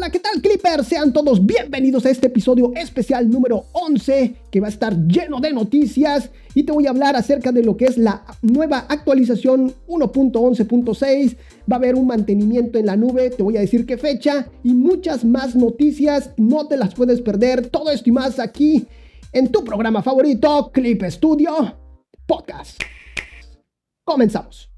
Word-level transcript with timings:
Hola, 0.00 0.08
¿qué 0.08 0.18
tal 0.18 0.40
Clippers? 0.40 0.86
Sean 0.86 1.12
todos 1.12 1.44
bienvenidos 1.44 2.06
a 2.06 2.10
este 2.10 2.28
episodio 2.28 2.72
especial 2.74 3.28
número 3.28 3.66
11 3.72 4.34
que 4.50 4.58
va 4.58 4.68
a 4.68 4.70
estar 4.70 4.96
lleno 5.06 5.40
de 5.40 5.52
noticias 5.52 6.30
y 6.54 6.62
te 6.62 6.72
voy 6.72 6.86
a 6.86 6.90
hablar 6.90 7.16
acerca 7.16 7.52
de 7.52 7.62
lo 7.62 7.76
que 7.76 7.84
es 7.84 7.98
la 7.98 8.24
nueva 8.40 8.86
actualización 8.88 9.74
1.11.6. 9.88 11.36
Va 11.70 11.76
a 11.76 11.78
haber 11.78 11.96
un 11.96 12.06
mantenimiento 12.06 12.78
en 12.78 12.86
la 12.86 12.96
nube, 12.96 13.28
te 13.28 13.42
voy 13.42 13.58
a 13.58 13.60
decir 13.60 13.84
qué 13.84 13.98
fecha 13.98 14.48
y 14.64 14.72
muchas 14.72 15.22
más 15.22 15.54
noticias. 15.54 16.30
No 16.38 16.66
te 16.66 16.78
las 16.78 16.94
puedes 16.94 17.20
perder. 17.20 17.68
Todo 17.68 17.90
esto 17.90 18.08
y 18.08 18.12
más 18.12 18.38
aquí 18.38 18.86
en 19.34 19.52
tu 19.52 19.62
programa 19.64 20.02
favorito, 20.02 20.70
Clip 20.72 21.02
Studio 21.10 21.76
Podcast. 22.26 22.80
Comenzamos. 24.02 24.69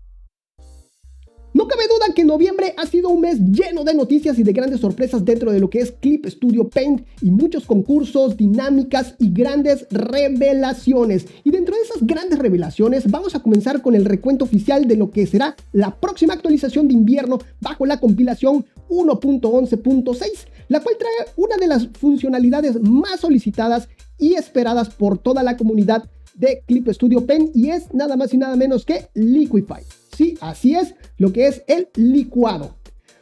No 1.63 1.69
cabe 1.69 1.85
duda 1.87 2.13
que 2.13 2.25
noviembre 2.25 2.75
ha 2.77 2.87
sido 2.87 3.09
un 3.09 3.21
mes 3.21 3.39
lleno 3.39 3.85
de 3.85 3.95
noticias 3.95 4.37
y 4.37 4.43
de 4.43 4.53
grandes 4.53 4.81
sorpresas 4.81 5.25
dentro 5.25 5.53
de 5.53 5.61
lo 5.61 5.71
que 5.71 5.79
es 5.79 5.93
Clip 5.93 6.27
Studio 6.27 6.69
Paint 6.69 7.07
y 7.21 7.31
muchos 7.31 7.67
concursos, 7.67 8.37
dinámicas 8.37 9.15
y 9.21 9.33
grandes 9.33 9.87
revelaciones. 9.93 11.25
Y 11.45 11.53
dentro 11.53 11.77
de 11.77 11.83
esas 11.83 12.05
grandes 12.05 12.41
revelaciones 12.41 13.09
vamos 13.09 13.37
a 13.37 13.45
comenzar 13.45 13.81
con 13.81 13.95
el 13.95 14.07
recuento 14.07 14.45
oficial 14.45 14.89
de 14.89 14.97
lo 14.97 15.13
que 15.13 15.25
será 15.25 15.55
la 15.71 15.95
próxima 15.95 16.35
actualización 16.35 16.89
de 16.89 16.95
invierno 16.95 17.39
bajo 17.61 17.87
la 17.87 18.01
compilación 18.01 18.67
1.11.6, 18.89 20.19
la 20.67 20.81
cual 20.81 20.97
trae 20.99 21.33
una 21.37 21.59
de 21.59 21.69
las 21.69 21.87
funcionalidades 21.97 22.83
más 22.83 23.21
solicitadas 23.21 23.89
y 24.19 24.35
esperadas 24.35 24.91
por 24.91 25.17
toda 25.17 25.45
la 25.45 25.57
comunidad 25.57 26.11
de 26.35 26.65
Clip 26.67 26.89
Studio 26.89 27.25
Paint 27.25 27.55
y 27.55 27.71
es 27.71 27.95
nada 27.95 28.17
más 28.17 28.35
y 28.35 28.39
nada 28.39 28.57
menos 28.57 28.85
que 28.85 29.07
Liquify. 29.15 29.85
Sí, 30.17 30.37
así 30.41 30.75
es, 30.75 30.95
lo 31.19 31.33
que 31.33 31.47
es 31.47 31.63
el 31.67 31.89
licuado. 31.97 32.77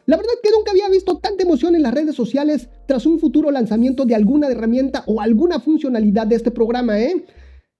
La 0.06 0.16
verdad 0.16 0.32
que 0.42 0.50
nunca 0.50 0.72
había 0.72 0.88
visto 0.88 1.18
tanta 1.18 1.44
emoción 1.44 1.76
en 1.76 1.82
las 1.82 1.94
redes 1.94 2.16
sociales 2.16 2.68
tras 2.86 3.06
un 3.06 3.20
futuro 3.20 3.50
lanzamiento 3.52 4.04
de 4.04 4.16
alguna 4.16 4.48
herramienta 4.48 5.04
o 5.06 5.20
alguna 5.20 5.60
funcionalidad 5.60 6.26
de 6.26 6.34
este 6.34 6.50
programa, 6.50 7.00
¿eh? 7.00 7.24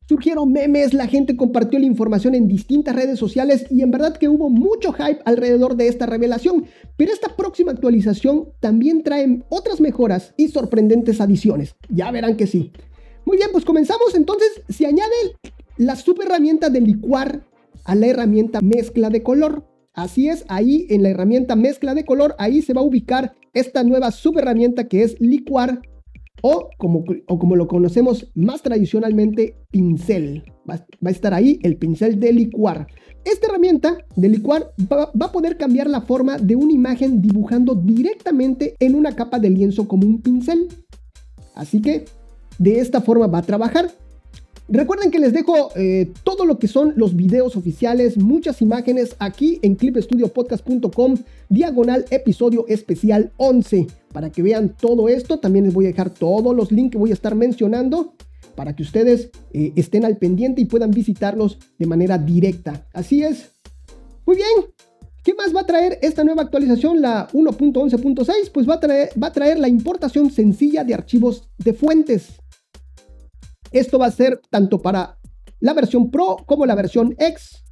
Surgieron 0.09 0.53
memes, 0.53 0.93
la 0.93 1.07
gente 1.07 1.37
compartió 1.37 1.79
la 1.79 1.87
información 1.87 2.35
en 2.35 2.49
distintas 2.49 2.97
redes 2.97 3.19
sociales 3.19 3.67
y 3.71 3.83
en 3.83 3.91
verdad 3.91 4.17
que 4.17 4.29
hubo 4.29 4.49
mucho 4.49 4.93
hype 4.93 5.21
alrededor 5.25 5.77
de 5.77 5.89
esta 5.89 6.07
revelación, 6.07 6.67
pero 6.97 7.13
esta 7.13 7.37
próxima 7.37 7.73
actualización 7.73 8.49
también 8.61 9.03
trae 9.03 9.43
otras 9.49 9.81
mejoras 9.81 10.35
y 10.37 10.49
sorprendentes 10.49 11.21
adiciones. 11.21 11.75
Ya 11.89 12.11
verán 12.11 12.37
que 12.37 12.47
sí. 12.47 12.73
Muy 13.25 13.37
bien, 13.37 13.51
pues 13.53 13.65
comenzamos 13.65 14.15
entonces. 14.15 14.63
Se 14.69 14.87
añade 14.87 15.15
la 15.77 15.97
super 15.97 16.27
herramienta 16.27 16.71
de 16.71 16.81
licuar 16.81 17.45
a 17.85 17.95
la 17.95 18.07
herramienta 18.07 18.61
mezcla 18.61 19.11
de 19.11 19.23
color. 19.23 19.67
Así 19.93 20.29
es, 20.29 20.45
ahí 20.49 20.87
en 20.91 21.03
la 21.03 21.11
herramienta 21.11 21.57
mezcla 21.57 21.95
de 21.95 22.05
color, 22.05 22.35
ahí 22.39 22.63
se 22.63 22.73
va 22.73 22.81
a 22.81 22.85
ubicar 22.85 23.35
esta 23.53 23.83
nueva 23.83 24.13
subherramienta 24.13 24.89
que 24.89 25.03
es 25.03 25.21
licuar 25.21 25.83
o 26.43 26.71
como, 26.79 27.05
o 27.27 27.39
como 27.39 27.57
lo 27.57 27.67
conocemos 27.67 28.31
más 28.35 28.63
tradicionalmente, 28.63 29.57
pincel. 29.71 30.45
Va, 30.69 30.87
a 31.05 31.11
estar 31.11 31.35
ahí 31.35 31.59
el 31.63 31.77
pincel 31.77 32.21
de 32.21 32.33
licuar. 32.33 32.87
Esta 33.25 33.49
herramienta 33.49 33.99
de 34.17 34.29
licuar 34.29 34.73
va, 34.91 35.11
va, 35.21 35.27
a 35.27 35.33
poder 35.33 35.59
cambiar 35.59 35.91
la 35.91 36.01
forma 36.01 36.39
de 36.39 36.57
una 36.57 36.73
imagen 36.73 37.21
dibujando 37.21 37.75
directamente 37.75 38.77
en 38.81 38.95
una 38.95 39.15
capa 39.15 39.39
de 39.39 39.51
lienzo 39.51 39.87
como 39.89 40.07
un 40.07 40.23
pincel. 40.23 40.69
Así 41.55 41.83
que 41.83 42.05
de 42.59 42.81
esta 42.81 43.01
forma 43.01 43.27
va 43.27 43.39
a 43.39 43.43
trabajar. 43.43 43.91
Recuerden 44.73 45.11
que 45.11 45.19
les 45.19 45.33
dejo 45.33 45.71
eh, 45.75 46.13
todo 46.23 46.47
lo 46.47 46.61
que 46.61 46.69
son 46.69 46.93
los 46.95 47.17
videos 47.17 47.57
oficiales, 47.57 48.17
muchas 48.17 48.63
imágenes 48.63 49.17
aquí 49.19 49.59
en 49.63 49.75
clipstudiopodcast.com, 49.75 51.17
diagonal 51.49 52.05
episodio 52.11 52.67
especial 52.69 53.33
11, 53.37 53.89
para 54.13 54.31
que 54.31 54.45
vean 54.45 54.77
todo 54.81 55.09
esto. 55.09 55.41
También 55.41 55.65
les 55.65 55.75
voy 55.75 55.87
a 55.87 55.89
dejar 55.89 56.11
todos 56.11 56.55
los 56.55 56.71
links 56.71 56.93
que 56.93 56.99
voy 56.99 57.11
a 57.11 57.15
estar 57.15 57.35
mencionando 57.35 58.15
para 58.55 58.77
que 58.77 58.85
ustedes 58.85 59.31
eh, 59.53 59.73
estén 59.75 60.05
al 60.05 60.19
pendiente 60.19 60.61
y 60.61 60.67
puedan 60.67 60.93
visitarlos 60.93 61.59
de 61.77 61.87
manera 61.87 62.17
directa. 62.17 62.87
Así 62.93 63.25
es. 63.25 63.51
Muy 64.25 64.37
bien. 64.37 64.71
¿Qué 65.25 65.35
más 65.35 65.55
va 65.55 65.63
a 65.63 65.67
traer 65.67 65.99
esta 66.01 66.23
nueva 66.23 66.43
actualización, 66.43 67.01
la 67.03 67.29
1.11.6? 67.33 68.53
Pues 68.55 68.69
va 68.69 68.75
a, 68.75 68.81
traer, 68.81 69.11
va 69.21 69.27
a 69.27 69.33
traer 69.33 69.59
la 69.59 69.69
importación 69.69 70.31
sencilla 70.31 70.85
de 70.85 70.95
archivos 70.95 71.49
de 71.59 71.73
fuentes. 71.73 72.41
Esto 73.73 73.99
va 73.99 74.07
a 74.07 74.11
ser 74.11 74.41
tanto 74.51 74.81
para 74.81 75.19
la 75.61 75.75
versión 75.75 76.11
Pro 76.11 76.39
como 76.47 76.67
la 76.67 76.75
versión 76.75 77.15
X. 77.19 77.65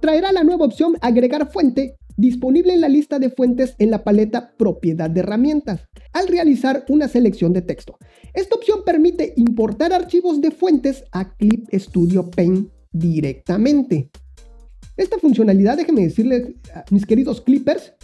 Traerá 0.00 0.32
la 0.32 0.44
nueva 0.44 0.66
opción 0.66 0.96
agregar 1.00 1.50
fuente 1.50 1.96
disponible 2.16 2.74
en 2.74 2.82
la 2.82 2.88
lista 2.88 3.18
de 3.18 3.30
fuentes 3.30 3.74
en 3.78 3.90
la 3.90 4.04
paleta 4.04 4.52
propiedad 4.56 5.08
de 5.08 5.20
herramientas 5.20 5.88
al 6.12 6.28
realizar 6.28 6.84
una 6.88 7.08
selección 7.08 7.52
de 7.52 7.62
texto. 7.62 7.96
Esta 8.34 8.56
opción 8.56 8.80
permite 8.84 9.32
importar 9.36 9.92
archivos 9.92 10.40
de 10.40 10.50
fuentes 10.50 11.04
a 11.12 11.34
Clip 11.34 11.66
Studio 11.72 12.30
Paint 12.30 12.70
directamente. 12.92 14.10
Esta 14.96 15.18
funcionalidad, 15.18 15.78
déjenme 15.78 16.02
decirles, 16.02 16.52
mis 16.90 17.06
queridos 17.06 17.40
clippers, 17.40 17.94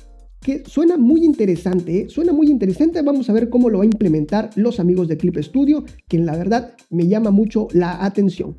que 0.46 0.62
suena 0.64 0.96
muy 0.96 1.24
interesante, 1.24 2.02
¿eh? 2.02 2.08
suena 2.08 2.32
muy 2.32 2.46
interesante. 2.46 3.02
Vamos 3.02 3.28
a 3.28 3.32
ver 3.32 3.50
cómo 3.50 3.68
lo 3.68 3.78
va 3.78 3.82
a 3.82 3.86
implementar 3.86 4.50
los 4.54 4.78
amigos 4.78 5.08
de 5.08 5.16
Clip 5.16 5.36
Studio, 5.38 5.84
que 6.06 6.20
la 6.20 6.36
verdad 6.36 6.76
me 6.88 7.08
llama 7.08 7.32
mucho 7.32 7.66
la 7.72 8.04
atención. 8.04 8.56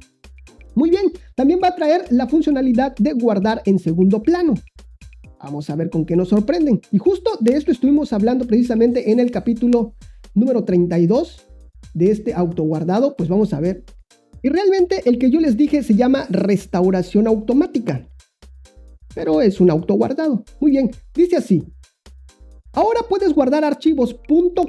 Muy 0.75 0.89
bien, 0.89 1.05
también 1.33 1.61
va 1.63 1.69
a 1.69 1.75
traer 1.75 2.03
la 2.09 2.27
funcionalidad 2.27 2.93
de 2.97 3.13
guardar 3.13 3.61
en 3.63 3.79
segundo 3.79 4.21
plano. 4.21 4.55
Vamos 5.41 5.69
a 5.69 5.77
ver 5.77 5.89
con 5.89 6.05
qué 6.05 6.17
nos 6.17 6.27
sorprenden. 6.27 6.81
Y 6.91 6.97
justo 6.97 7.31
de 7.39 7.55
esto 7.55 7.71
estuvimos 7.71 8.11
hablando 8.11 8.45
precisamente 8.45 9.09
en 9.09 9.21
el 9.21 9.31
capítulo 9.31 9.93
número 10.35 10.65
32 10.65 11.47
de 11.93 12.11
este 12.11 12.33
autoguardado. 12.33 13.15
Pues 13.15 13.29
vamos 13.29 13.53
a 13.53 13.61
ver. 13.61 13.85
Y 14.43 14.49
realmente 14.49 15.03
el 15.05 15.17
que 15.17 15.29
yo 15.29 15.39
les 15.39 15.55
dije 15.55 15.83
se 15.83 15.95
llama 15.95 16.27
restauración 16.29 17.27
automática 17.27 18.09
pero 19.17 19.41
es 19.41 19.59
un 19.59 19.71
auto 19.71 19.95
guardado. 19.95 20.43
Muy 20.59 20.69
bien, 20.69 20.91
dice 21.15 21.37
así. 21.37 21.63
Ahora 22.77 23.01
puedes 23.09 23.33
guardar 23.33 23.63
archivos 23.65 24.19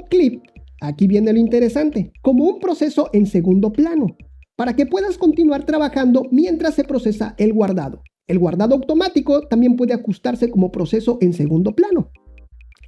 .clip, 0.09 0.43
aquí 0.81 1.05
viene 1.05 1.31
lo 1.31 1.37
interesante, 1.37 2.11
como 2.23 2.45
un 2.45 2.59
proceso 2.59 3.07
en 3.13 3.27
segundo 3.27 3.71
plano, 3.71 4.17
para 4.55 4.75
que 4.75 4.87
puedas 4.87 5.19
continuar 5.19 5.63
trabajando 5.63 6.23
mientras 6.31 6.73
se 6.73 6.83
procesa 6.83 7.35
el 7.37 7.53
guardado. 7.53 8.01
El 8.25 8.39
guardado 8.39 8.73
automático 8.73 9.47
también 9.47 9.75
puede 9.75 9.93
ajustarse 9.93 10.49
como 10.49 10.71
proceso 10.71 11.19
en 11.21 11.33
segundo 11.33 11.75
plano. 11.75 12.09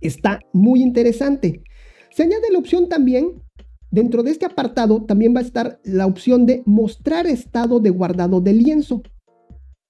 Está 0.02 0.40
muy 0.54 0.82
interesante. 0.82 1.62
Se 2.10 2.24
añade 2.24 2.52
la 2.52 2.58
opción 2.58 2.90
también, 2.90 3.44
dentro 3.92 4.24
de 4.24 4.32
este 4.32 4.48
apartado 4.48 5.06
también 5.06 5.36
va 5.36 5.42
a 5.42 5.44
estar 5.44 5.80
la 5.84 6.08
opción 6.08 6.48
de 6.48 6.64
mostrar 6.66 7.28
estado 7.28 7.80
de 7.80 7.92
guardado 7.92 8.42
de 8.42 8.54
lienzo. 8.54 9.04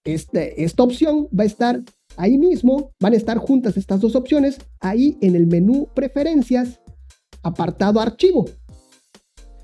Este, 0.04 0.66
esta 0.66 0.84
opción 0.84 1.30
va 1.32 1.44
a 1.44 1.48
estar 1.48 1.84
ahí 2.18 2.38
mismo, 2.38 2.92
van 3.00 3.14
a 3.14 3.18
estar 3.18 3.38
juntas 3.38 3.78
estas 3.78 4.00
dos 4.02 4.16
opciones, 4.16 4.60
ahí 4.80 5.18
en 5.22 5.36
el 5.36 5.48
menú 5.48 5.88
preferencias, 5.94 6.80
apartado 7.44 8.00
archivo. 8.00 8.46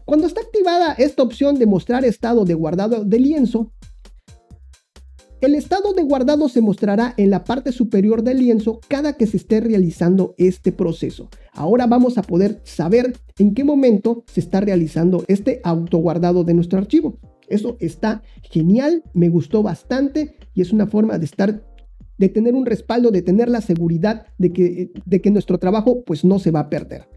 Cuando 0.06 0.28
está 0.28 0.42
activada 0.42 0.94
esta 0.94 1.24
opción 1.24 1.60
de 1.60 1.66
mostrar 1.66 2.06
estado 2.06 2.46
de 2.46 2.54
guardado 2.54 3.04
de 3.04 3.20
lienzo, 3.20 3.74
el 5.40 5.54
estado 5.54 5.94
de 5.94 6.02
guardado 6.02 6.50
se 6.50 6.62
mostrará 6.62 7.14
en 7.16 7.30
la 7.30 7.44
parte 7.44 7.72
superior 7.72 8.24
del 8.24 8.40
lienzo 8.40 8.80
cada 8.88 9.14
que 9.14 9.28
se 9.28 9.38
esté 9.38 9.60
realizando 9.60 10.34
este 10.40 10.72
proceso. 10.72 11.30
Ahora 11.54 11.86
vamos 11.86 12.18
a 12.18 12.24
poder 12.24 12.60
saber 12.64 13.14
en 13.38 13.54
qué 13.54 13.64
momento 13.64 14.24
se 14.26 14.40
está 14.40 14.62
realizando 14.62 15.24
este 15.28 15.62
autoguardado 15.64 16.44
de 16.44 16.56
nuestro 16.56 16.80
archivo. 16.80 17.20
Eso 17.48 17.78
está 17.80 18.24
genial, 18.42 19.04
me 19.14 19.30
gustó 19.30 19.62
bastante 19.62 20.38
y 20.56 20.62
es 20.62 20.74
una 20.74 20.88
forma 20.88 21.20
de 21.20 21.26
estar, 21.26 21.64
de 22.18 22.30
tener 22.30 22.56
un 22.56 22.66
respaldo, 22.66 23.12
de 23.12 23.22
tener 23.22 23.50
la 23.50 23.62
seguridad 23.62 24.26
de 24.38 24.52
que, 24.52 24.92
de 25.06 25.22
que 25.22 25.32
nuestro 25.32 25.58
trabajo 25.58 26.04
pues 26.04 26.26
no 26.26 26.40
se 26.40 26.52
va 26.52 26.62
a 26.62 26.70
perder. 26.70 27.08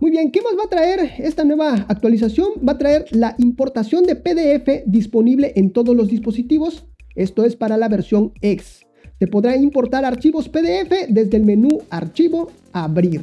Muy 0.00 0.12
bien, 0.12 0.30
¿qué 0.30 0.40
más 0.42 0.52
va 0.56 0.64
a 0.64 0.70
traer 0.70 1.10
esta 1.18 1.42
nueva 1.42 1.86
actualización? 1.88 2.50
Va 2.66 2.72
a 2.72 2.78
traer 2.78 3.06
la 3.10 3.34
importación 3.38 4.04
de 4.04 4.14
PDF 4.14 4.84
disponible 4.86 5.52
en 5.56 5.70
todos 5.72 5.96
los 5.96 6.08
dispositivos. 6.08 6.86
Esto 7.16 7.44
es 7.44 7.56
para 7.56 7.76
la 7.76 7.88
versión 7.88 8.32
X. 8.40 8.86
Se 9.18 9.26
podrá 9.26 9.56
importar 9.56 10.04
archivos 10.04 10.48
PDF 10.48 11.08
desde 11.08 11.36
el 11.36 11.44
menú 11.44 11.68
Archivo, 11.90 12.52
Abrir. 12.72 13.22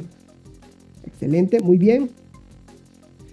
Excelente, 1.06 1.62
muy 1.62 1.78
bien. 1.78 2.10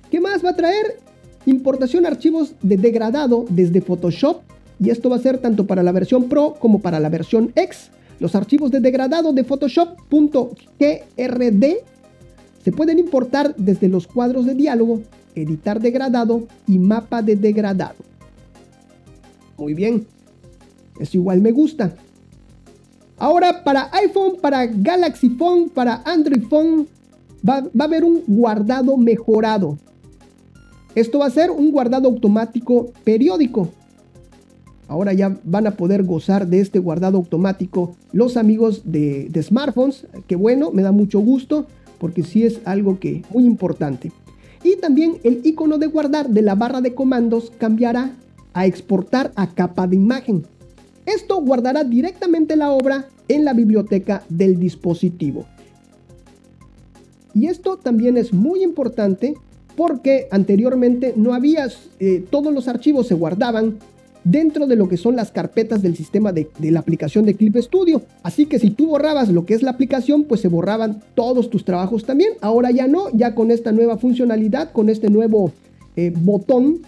¿Qué 0.08 0.20
más 0.20 0.44
va 0.44 0.50
a 0.50 0.56
traer? 0.56 0.98
Importación 1.44 2.06
archivos 2.06 2.54
de 2.62 2.76
degradado 2.76 3.44
desde 3.48 3.80
Photoshop 3.80 4.42
y 4.82 4.90
esto 4.90 5.08
va 5.08 5.17
a 5.17 5.20
ser 5.20 5.38
tanto 5.38 5.64
para 5.67 5.84
la 5.84 5.93
versión 5.93 6.25
Pro 6.25 6.56
como 6.58 6.81
para 6.81 6.99
la 6.99 7.08
versión 7.08 7.52
X. 7.55 7.90
Los 8.19 8.34
archivos 8.34 8.73
de 8.73 8.81
degradado 8.81 9.32
de 9.32 9.44
Photoshop.grd 9.44 10.44
se 12.64 12.73
pueden 12.73 12.99
importar 12.99 13.55
desde 13.56 13.88
los 13.88 14.08
cuadros 14.08 14.44
de 14.44 14.55
diálogo, 14.55 15.02
editar 15.37 15.81
degradado 15.81 16.49
y 16.67 16.81
mapa 16.81 17.23
de 17.23 17.37
degradado. 17.37 17.94
Muy 19.56 19.75
bien, 19.75 20.05
eso 20.99 21.17
igual 21.17 21.40
me 21.40 21.52
gusta. 21.52 21.94
Ahora 23.19 23.62
para 23.62 23.88
iPhone, 23.93 24.38
para 24.40 24.67
Galaxy 24.67 25.29
Phone, 25.31 25.69
para 25.69 26.02
Android 26.05 26.43
Phone 26.49 26.87
va, 27.49 27.61
va 27.61 27.84
a 27.84 27.84
haber 27.84 28.02
un 28.02 28.25
guardado 28.26 28.96
mejorado. 28.96 29.79
Esto 30.96 31.20
va 31.20 31.26
a 31.26 31.31
ser 31.31 31.52
un 31.52 31.70
guardado 31.70 32.08
automático 32.08 32.93
periódico. 33.05 33.70
Ahora 34.92 35.14
ya 35.14 35.38
van 35.44 35.66
a 35.66 35.70
poder 35.70 36.02
gozar 36.02 36.48
de 36.48 36.60
este 36.60 36.78
guardado 36.78 37.16
automático 37.16 37.96
los 38.12 38.36
amigos 38.36 38.82
de, 38.84 39.30
smartphones. 39.42 40.06
Que 40.26 40.36
bueno, 40.36 40.70
me 40.70 40.82
da 40.82 40.92
mucho 40.92 41.18
gusto 41.20 41.66
porque 41.98 42.22
sí 42.22 42.44
es 42.44 42.60
algo 42.66 43.00
que 43.00 43.22
muy 43.30 43.46
importante. 43.46 44.12
Y 44.62 44.76
también 44.76 45.16
el 45.24 45.40
icono 45.44 45.78
de 45.78 45.86
guardar 45.86 46.28
de 46.28 46.42
la 46.42 46.56
barra 46.56 46.82
de 46.82 46.94
comandos 46.94 47.50
cambiará 47.56 48.12
a 48.52 48.66
exportar 48.66 49.32
a 49.34 49.46
capa 49.46 49.86
de 49.86 49.96
imagen. 49.96 50.44
Esto 51.06 51.40
guardará 51.40 51.84
directamente 51.84 52.54
la 52.54 52.70
obra 52.70 53.06
en 53.28 53.46
la 53.46 53.54
biblioteca 53.54 54.22
del 54.28 54.58
dispositivo. 54.60 55.46
Y 57.32 57.46
esto 57.46 57.78
también 57.78 58.18
es 58.18 58.34
muy 58.34 58.62
importante 58.62 59.36
porque 59.74 60.28
anteriormente 60.30 61.14
no 61.16 61.32
había, 61.32 61.66
eh, 61.98 62.22
todos 62.28 62.52
los 62.52 62.68
archivos 62.68 63.06
se 63.06 63.14
guardaban 63.14 63.78
dentro 64.24 64.66
de 64.66 64.76
lo 64.76 64.88
que 64.88 64.96
son 64.96 65.16
las 65.16 65.30
carpetas 65.30 65.82
del 65.82 65.96
sistema 65.96 66.32
de, 66.32 66.48
la 66.60 66.80
aplicación 66.80 67.24
de 67.24 67.34
Clip 67.34 67.56
Studio. 67.56 68.02
Así 68.22 68.46
que 68.46 68.58
si 68.58 68.70
tú 68.70 68.86
borrabas 68.86 69.28
lo 69.28 69.44
que 69.44 69.54
es 69.54 69.62
la 69.62 69.72
aplicación, 69.72 70.24
pues 70.24 70.40
se 70.40 70.48
borraban 70.48 71.02
todos 71.14 71.50
tus 71.50 71.64
trabajos 71.64 72.04
también. 72.04 72.32
Ahora 72.40 72.70
ya 72.70 72.86
no, 72.86 73.10
ya 73.12 73.34
con 73.34 73.50
esta 73.50 73.72
nueva 73.72 73.98
funcionalidad, 73.98 74.72
con 74.72 74.88
este 74.88 75.10
nuevo 75.10 75.52
eh, 75.96 76.12
botón, 76.14 76.80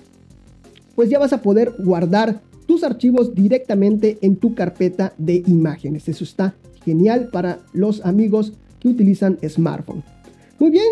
pues 0.95 1.11
ya 1.11 1.19
vas 1.19 1.33
a 1.33 1.43
poder 1.43 1.73
guardar 1.79 2.41
tus 2.67 2.85
archivos 2.85 3.35
directamente 3.35 4.19
en 4.23 4.37
tu 4.37 4.55
carpeta 4.55 5.13
de 5.19 5.43
imágenes. 5.47 6.09
Eso 6.09 6.25
está 6.25 6.55
genial 6.85 7.29
para 7.33 7.61
los 7.73 8.05
amigos 8.05 8.53
que 8.81 8.89
utilizan 8.89 9.39
smartphone. 9.47 10.03
Muy 10.59 10.71
bien, 10.71 10.89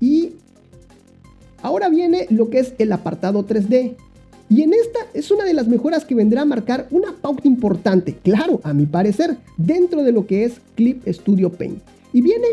y 0.00 0.32
ahora 1.62 1.88
viene 1.88 2.26
lo 2.30 2.50
que 2.50 2.58
es 2.58 2.74
el 2.78 2.92
apartado 2.92 3.46
3D. 3.46 3.94
Y 4.54 4.62
en 4.62 4.72
esta 4.72 5.00
es 5.14 5.32
una 5.32 5.42
de 5.42 5.52
las 5.52 5.66
mejoras 5.66 6.04
que 6.04 6.14
vendrá 6.14 6.42
a 6.42 6.44
marcar 6.44 6.86
una 6.92 7.12
pauta 7.20 7.48
importante, 7.48 8.14
claro, 8.22 8.60
a 8.62 8.72
mi 8.72 8.86
parecer, 8.86 9.36
dentro 9.56 10.04
de 10.04 10.12
lo 10.12 10.28
que 10.28 10.44
es 10.44 10.60
Clip 10.76 11.04
Studio 11.08 11.50
Paint. 11.50 11.82
Y 12.12 12.22
viene 12.22 12.46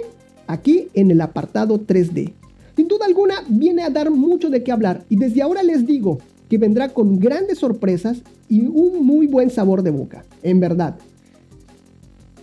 aquí 0.47 0.87
en 0.95 1.11
el 1.11 1.21
apartado 1.21 1.79
3D. 1.79 2.33
Sin 2.75 2.87
duda 2.87 3.05
alguna 3.05 3.43
viene 3.47 3.83
a 3.83 3.91
dar 3.91 4.09
mucho 4.09 4.49
de 4.49 4.63
qué 4.63 4.71
hablar 4.71 5.05
y 5.09 5.15
desde 5.15 5.43
ahora 5.43 5.61
les 5.61 5.85
digo 5.85 6.17
que 6.49 6.57
vendrá 6.57 6.89
con 6.89 7.19
grandes 7.19 7.59
sorpresas 7.59 8.23
y 8.49 8.61
un 8.61 9.05
muy 9.05 9.27
buen 9.27 9.51
sabor 9.51 9.83
de 9.83 9.91
boca, 9.91 10.25
en 10.41 10.59
verdad. 10.59 10.95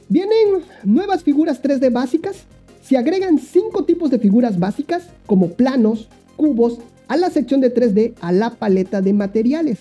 Vienen 0.09 0.63
nuevas 0.85 1.25
figuras 1.25 1.61
3D 1.61 1.93
básicas, 1.93 2.45
se 2.81 2.97
agregan 2.97 3.41
5 3.41 3.85
tipos 3.87 4.09
de 4.09 4.21
figuras 4.21 4.57
básicas 4.57 5.09
como 5.27 5.49
planos, 5.49 6.09
cubos, 6.37 6.79
a 7.09 7.17
la 7.17 7.31
sección 7.31 7.61
de 7.61 7.75
3D 7.75 8.15
a 8.21 8.33
la 8.33 8.51
paleta 8.51 9.01
de 9.01 9.13
materiales. 9.13 9.81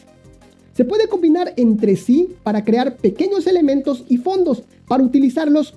Se 0.74 0.86
puede 0.86 1.08
combinar 1.08 1.54
entre 1.58 1.96
sí 1.96 2.36
para 2.44 2.64
crear 2.64 2.98
pequeños 2.98 3.48
elementos 3.48 4.06
y 4.08 4.18
fondos 4.18 4.64
para 4.88 5.04
utilizarlos 5.04 5.76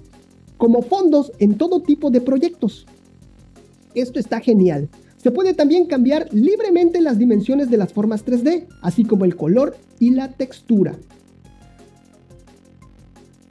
como 0.56 0.82
fondos 0.82 1.32
en 1.38 1.56
todo 1.56 1.80
tipo 1.82 2.10
de 2.10 2.20
proyectos. 2.20 2.86
Esto 3.94 4.20
está 4.20 4.40
genial. 4.40 4.88
Se 5.16 5.30
puede 5.30 5.54
también 5.54 5.86
cambiar 5.86 6.28
libremente 6.32 7.00
las 7.00 7.18
dimensiones 7.18 7.70
de 7.70 7.76
las 7.76 7.92
formas 7.92 8.24
3D, 8.24 8.66
así 8.82 9.04
como 9.04 9.24
el 9.24 9.36
color 9.36 9.76
y 9.98 10.10
la 10.10 10.32
textura. 10.32 10.96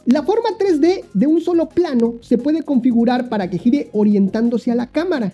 La 0.06 0.24
forma 0.24 0.50
3D 0.57 1.04
de 1.13 1.28
un 1.28 1.42
solo 1.42 1.69
plano 1.69 2.16
se 2.22 2.38
puede 2.38 2.63
configurar 2.63 3.30
para 3.30 3.50
que 3.50 3.60
gire 3.60 3.90
orientándose 3.92 4.72
a 4.72 4.75
la 4.75 4.88
cámara 4.88 5.34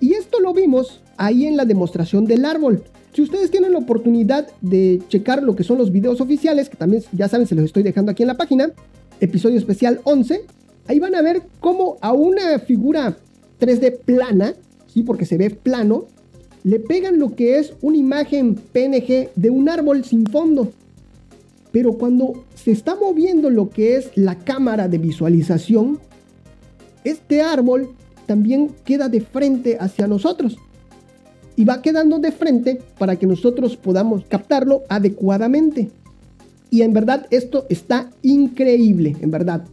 y 0.00 0.14
esto 0.14 0.40
lo 0.40 0.54
vimos 0.54 1.00
ahí 1.16 1.46
en 1.46 1.56
la 1.56 1.64
demostración 1.64 2.24
del 2.24 2.44
árbol. 2.44 2.82
Si 3.12 3.22
ustedes 3.22 3.50
tienen 3.50 3.72
la 3.72 3.78
oportunidad 3.78 4.48
de 4.60 5.02
checar 5.08 5.42
lo 5.42 5.54
que 5.54 5.64
son 5.64 5.78
los 5.78 5.92
videos 5.92 6.20
oficiales, 6.20 6.68
que 6.68 6.76
también 6.76 7.02
ya 7.12 7.28
saben, 7.28 7.46
se 7.46 7.54
los 7.54 7.64
estoy 7.64 7.82
dejando 7.82 8.12
aquí 8.12 8.22
en 8.22 8.28
la 8.28 8.36
página, 8.36 8.70
episodio 9.20 9.58
especial 9.58 10.00
11, 10.04 10.42
ahí 10.86 10.98
van 10.98 11.14
a 11.14 11.22
ver 11.22 11.42
cómo 11.60 11.98
a 12.00 12.12
una 12.12 12.58
figura 12.60 13.16
3D 13.60 13.98
plana, 13.98 14.54
sí, 14.86 15.02
porque 15.02 15.26
se 15.26 15.36
ve 15.36 15.50
plano, 15.50 16.06
le 16.62 16.78
pegan 16.78 17.18
lo 17.18 17.34
que 17.34 17.58
es 17.58 17.74
una 17.82 17.96
imagen 17.96 18.54
PNG 18.54 19.30
de 19.34 19.50
un 19.50 19.68
árbol 19.68 20.04
sin 20.04 20.26
fondo. 20.26 20.72
Pero 21.72 21.94
cuando 21.94 22.44
se 22.54 22.72
está 22.72 22.96
moviendo 22.96 23.50
lo 23.50 23.70
que 23.70 23.96
es 23.96 24.10
la 24.14 24.36
cámara 24.36 24.88
de 24.88 24.98
visualización, 24.98 25.98
este 27.04 27.42
árbol 27.42 27.90
también 28.30 28.70
queda 28.84 29.08
de 29.08 29.22
frente 29.22 29.76
hacia 29.80 30.06
nosotros. 30.06 30.56
Y 31.56 31.64
va 31.64 31.82
quedando 31.82 32.20
de 32.20 32.30
frente 32.30 32.80
para 32.96 33.16
que 33.16 33.26
nosotros 33.26 33.76
podamos 33.76 34.24
captarlo 34.24 34.82
adecuadamente. 34.88 35.90
Y 36.70 36.82
en 36.82 36.92
verdad 36.92 37.26
esto 37.30 37.66
está 37.68 38.08
increíble, 38.22 39.16
en 39.20 39.32
verdad. 39.32 39.64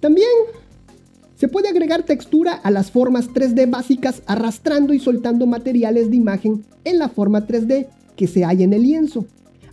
También 0.00 0.26
se 1.36 1.46
puede 1.46 1.68
agregar 1.68 2.02
textura 2.02 2.54
a 2.54 2.72
las 2.72 2.90
formas 2.90 3.28
3D 3.28 3.70
básicas 3.70 4.22
arrastrando 4.26 4.92
y 4.92 4.98
soltando 4.98 5.46
materiales 5.46 6.10
de 6.10 6.16
imagen 6.16 6.64
en 6.82 6.98
la 6.98 7.08
forma 7.08 7.46
3D 7.46 7.86
que 8.16 8.26
se 8.26 8.44
halla 8.44 8.64
en 8.64 8.72
el 8.72 8.82
lienzo. 8.82 9.24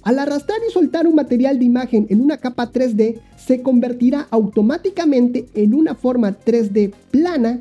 Al 0.07 0.19
arrastrar 0.19 0.59
y 0.65 0.71
soltar 0.71 1.05
un 1.05 1.15
material 1.15 1.59
de 1.59 1.65
imagen 1.65 2.07
en 2.09 2.21
una 2.21 2.37
capa 2.37 2.71
3D, 2.71 3.19
se 3.35 3.61
convertirá 3.61 4.25
automáticamente 4.31 5.47
en 5.53 5.73
una 5.73 5.95
forma 5.95 6.31
3D 6.31 6.93
plana 7.11 7.59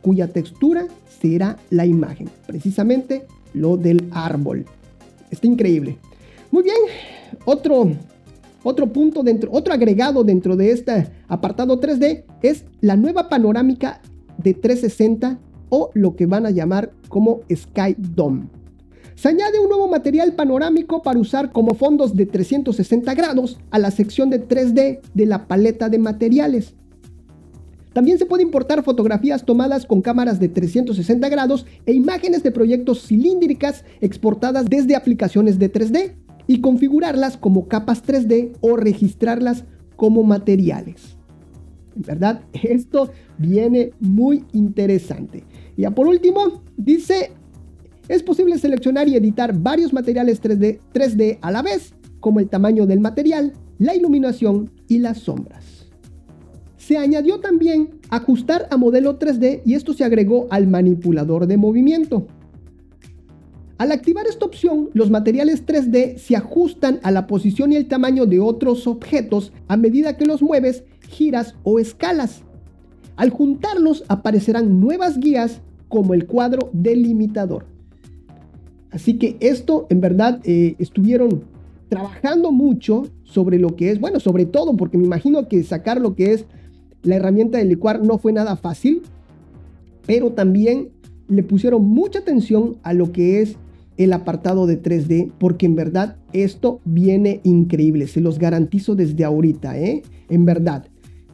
cuya 0.00 0.28
textura 0.28 0.86
será 1.20 1.56
la 1.70 1.86
imagen, 1.86 2.30
precisamente 2.46 3.26
lo 3.52 3.76
del 3.76 4.04
árbol. 4.12 4.64
Está 5.32 5.48
increíble. 5.48 5.98
Muy 6.52 6.62
bien, 6.62 6.76
otro, 7.44 7.90
otro 8.62 8.92
punto 8.92 9.24
dentro, 9.24 9.50
otro 9.52 9.74
agregado 9.74 10.22
dentro 10.22 10.54
de 10.54 10.70
este 10.70 11.08
apartado 11.26 11.80
3D 11.80 12.22
es 12.42 12.64
la 12.80 12.94
nueva 12.94 13.28
panorámica 13.28 14.00
de 14.36 14.54
360 14.54 15.40
o 15.68 15.90
lo 15.94 16.14
que 16.14 16.26
van 16.26 16.46
a 16.46 16.52
llamar 16.52 16.92
como 17.08 17.40
Sky 17.52 17.96
Dome. 17.98 18.57
Se 19.18 19.28
añade 19.28 19.58
un 19.58 19.68
nuevo 19.68 19.88
material 19.88 20.34
panorámico 20.34 21.02
para 21.02 21.18
usar 21.18 21.50
como 21.50 21.74
fondos 21.74 22.14
de 22.14 22.24
360 22.24 23.14
grados 23.14 23.58
a 23.72 23.80
la 23.80 23.90
sección 23.90 24.30
de 24.30 24.46
3D 24.46 25.00
de 25.12 25.26
la 25.26 25.48
paleta 25.48 25.88
de 25.88 25.98
materiales. 25.98 26.76
También 27.92 28.18
se 28.18 28.26
puede 28.26 28.44
importar 28.44 28.84
fotografías 28.84 29.44
tomadas 29.44 29.86
con 29.86 30.02
cámaras 30.02 30.38
de 30.38 30.48
360 30.48 31.28
grados 31.30 31.66
e 31.84 31.94
imágenes 31.94 32.44
de 32.44 32.52
proyectos 32.52 33.08
cilíndricas 33.08 33.84
exportadas 34.00 34.66
desde 34.66 34.94
aplicaciones 34.94 35.58
de 35.58 35.72
3D 35.72 36.14
y 36.46 36.60
configurarlas 36.60 37.36
como 37.36 37.66
capas 37.66 38.04
3D 38.04 38.52
o 38.60 38.76
registrarlas 38.76 39.64
como 39.96 40.22
materiales. 40.22 41.16
En 41.96 42.02
verdad, 42.02 42.42
esto 42.52 43.10
viene 43.36 43.90
muy 43.98 44.44
interesante. 44.52 45.42
Y 45.76 45.82
ya 45.82 45.90
por 45.90 46.06
último, 46.06 46.62
dice 46.76 47.32
es 48.08 48.22
posible 48.22 48.58
seleccionar 48.58 49.08
y 49.08 49.16
editar 49.16 49.56
varios 49.56 49.92
materiales 49.92 50.42
3D, 50.42 50.80
3D 50.92 51.38
a 51.42 51.50
la 51.50 51.62
vez, 51.62 51.94
como 52.20 52.40
el 52.40 52.48
tamaño 52.48 52.86
del 52.86 53.00
material, 53.00 53.52
la 53.78 53.94
iluminación 53.94 54.70
y 54.88 54.98
las 54.98 55.18
sombras. 55.18 55.86
Se 56.76 56.96
añadió 56.96 57.40
también 57.40 57.90
ajustar 58.08 58.66
a 58.70 58.76
modelo 58.76 59.18
3D 59.18 59.62
y 59.64 59.74
esto 59.74 59.92
se 59.92 60.04
agregó 60.04 60.46
al 60.50 60.66
manipulador 60.66 61.46
de 61.46 61.58
movimiento. 61.58 62.26
Al 63.76 63.92
activar 63.92 64.26
esta 64.26 64.46
opción, 64.46 64.90
los 64.94 65.10
materiales 65.10 65.64
3D 65.64 66.16
se 66.16 66.34
ajustan 66.34 66.98
a 67.02 67.10
la 67.10 67.26
posición 67.26 67.72
y 67.72 67.76
el 67.76 67.86
tamaño 67.86 68.26
de 68.26 68.40
otros 68.40 68.86
objetos 68.86 69.52
a 69.68 69.76
medida 69.76 70.16
que 70.16 70.26
los 70.26 70.42
mueves, 70.42 70.82
giras 71.08 71.54
o 71.62 71.78
escalas. 71.78 72.42
Al 73.16 73.30
juntarlos 73.30 74.04
aparecerán 74.08 74.80
nuevas 74.80 75.18
guías 75.18 75.60
como 75.88 76.14
el 76.14 76.26
cuadro 76.26 76.70
delimitador. 76.72 77.77
Así 78.90 79.18
que 79.18 79.36
esto 79.40 79.86
en 79.90 80.00
verdad 80.00 80.40
eh, 80.44 80.74
estuvieron 80.78 81.44
trabajando 81.88 82.52
mucho 82.52 83.08
sobre 83.24 83.58
lo 83.58 83.76
que 83.76 83.90
es, 83.90 84.00
bueno, 84.00 84.20
sobre 84.20 84.46
todo 84.46 84.76
porque 84.76 84.98
me 84.98 85.04
imagino 85.04 85.48
que 85.48 85.62
sacar 85.62 86.00
lo 86.00 86.14
que 86.14 86.32
es 86.32 86.46
la 87.02 87.16
herramienta 87.16 87.58
de 87.58 87.64
licuar 87.64 88.02
no 88.02 88.18
fue 88.18 88.32
nada 88.32 88.56
fácil, 88.56 89.02
pero 90.06 90.32
también 90.32 90.90
le 91.28 91.42
pusieron 91.42 91.84
mucha 91.84 92.20
atención 92.20 92.76
a 92.82 92.92
lo 92.94 93.12
que 93.12 93.42
es 93.42 93.56
el 93.96 94.12
apartado 94.12 94.66
de 94.66 94.80
3D, 94.80 95.32
porque 95.38 95.66
en 95.66 95.74
verdad 95.74 96.16
esto 96.32 96.80
viene 96.84 97.40
increíble, 97.44 98.06
se 98.06 98.20
los 98.20 98.38
garantizo 98.38 98.94
desde 98.94 99.24
ahorita, 99.24 99.78
¿eh? 99.78 100.02
En 100.28 100.44
verdad, 100.44 100.86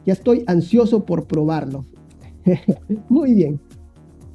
ya 0.05 0.13
estoy 0.13 0.43
ansioso 0.47 1.05
por 1.05 1.25
probarlo. 1.27 1.85
Muy 3.09 3.33
bien. 3.33 3.59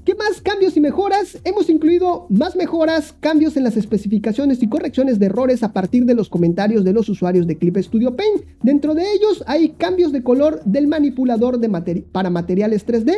¿Qué 0.05 0.15
más 0.15 0.41
cambios 0.41 0.79
y 0.79 0.81
mejoras? 0.81 1.39
Hemos 1.45 1.69
incluido 1.69 2.27
más 2.31 2.57
mejoras, 2.57 3.15
cambios 3.21 3.59
en 3.59 3.65
las 3.65 3.77
especificaciones 3.77 4.63
y 4.63 4.69
correcciones 4.69 5.19
de 5.19 5.27
errores 5.27 5.63
a 5.63 5.75
partir 5.75 6.07
de 6.07 6.15
los 6.15 6.31
comentarios 6.31 6.85
de 6.85 6.95
los 6.95 7.11
usuarios 7.11 7.47
de 7.47 7.59
Clip 7.59 7.77
Studio 7.77 8.17
Paint. 8.17 8.45
Dentro 8.63 8.95
de 8.95 9.03
ellos 9.13 9.45
hay 9.47 9.71
cambios 9.71 10.11
de 10.11 10.23
color 10.23 10.63
del 10.65 10.87
manipulador 10.87 11.61
para 12.13 12.31
materiales 12.31 12.87
3D, 12.87 13.13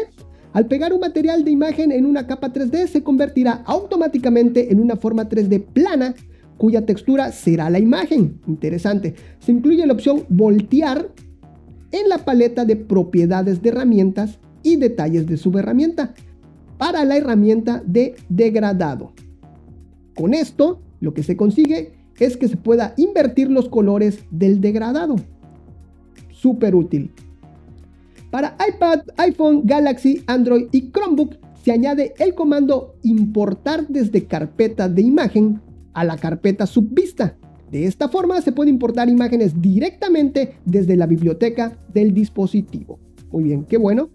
Al 0.52 0.66
pegar 0.66 0.92
un 0.92 0.98
material 0.98 1.44
de 1.44 1.52
imagen 1.52 1.92
en 1.92 2.04
una 2.04 2.26
capa 2.26 2.52
3D 2.52 2.88
se 2.88 3.04
convertirá 3.04 3.62
automáticamente 3.64 4.72
en 4.72 4.80
una 4.80 4.96
forma 4.96 5.28
3D 5.28 5.64
plana 5.64 6.16
cuya 6.58 6.84
textura 6.84 7.30
será 7.30 7.70
la 7.70 7.78
imagen. 7.78 8.40
Interesante. 8.48 9.14
Se 9.38 9.52
incluye 9.52 9.86
la 9.86 9.92
opción 9.92 10.24
voltear 10.28 11.08
en 11.92 12.08
la 12.08 12.18
paleta 12.18 12.64
de 12.64 12.74
propiedades 12.74 13.62
de 13.62 13.68
herramientas 13.68 14.40
y 14.64 14.76
detalles 14.76 15.26
de 15.26 15.36
subherramienta 15.36 16.14
para 16.82 17.04
la 17.04 17.16
herramienta 17.16 17.80
de 17.86 18.16
degradado. 18.28 19.12
Con 20.16 20.34
esto, 20.34 20.80
lo 20.98 21.14
que 21.14 21.22
se 21.22 21.36
consigue 21.36 21.92
es 22.18 22.36
que 22.36 22.48
se 22.48 22.56
pueda 22.56 22.92
invertir 22.96 23.48
los 23.52 23.68
colores 23.68 24.24
del 24.32 24.60
degradado. 24.60 25.14
Súper 26.32 26.74
útil. 26.74 27.12
Para 28.32 28.56
iPad, 28.68 29.02
iPhone, 29.16 29.62
Galaxy, 29.62 30.24
Android 30.26 30.66
y 30.72 30.90
Chromebook 30.90 31.36
se 31.62 31.70
añade 31.70 32.14
el 32.18 32.34
comando 32.34 32.96
importar 33.04 33.86
desde 33.86 34.24
carpeta 34.24 34.88
de 34.88 35.02
imagen 35.02 35.60
a 35.92 36.02
la 36.02 36.16
carpeta 36.16 36.66
subvista. 36.66 37.36
De 37.70 37.86
esta 37.86 38.08
forma 38.08 38.42
se 38.42 38.50
puede 38.50 38.70
importar 38.70 39.08
imágenes 39.08 39.62
directamente 39.62 40.56
desde 40.64 40.96
la 40.96 41.06
biblioteca 41.06 41.78
del 41.94 42.12
dispositivo. 42.12 42.98
Muy 43.30 43.44
bien, 43.44 43.66
qué 43.66 43.76
bueno. 43.76 44.10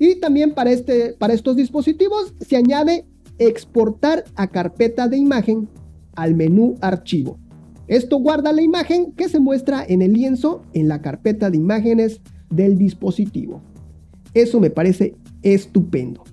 Y 0.00 0.16
también 0.16 0.54
para, 0.54 0.72
este, 0.72 1.12
para 1.12 1.34
estos 1.34 1.54
dispositivos 1.56 2.34
se 2.40 2.56
añade 2.56 3.04
exportar 3.38 4.24
a 4.34 4.48
carpeta 4.48 5.06
de 5.08 5.18
imagen 5.18 5.68
al 6.16 6.34
menú 6.34 6.76
archivo. 6.80 7.38
Esto 7.86 8.16
guarda 8.18 8.52
la 8.52 8.62
imagen 8.62 9.12
que 9.12 9.28
se 9.28 9.40
muestra 9.40 9.84
en 9.86 10.00
el 10.00 10.14
lienzo 10.14 10.62
en 10.72 10.88
la 10.88 11.02
carpeta 11.02 11.50
de 11.50 11.58
imágenes 11.58 12.22
del 12.48 12.78
dispositivo. 12.78 13.60
Eso 14.32 14.58
me 14.58 14.70
parece 14.70 15.16
estupendo. 15.42 16.24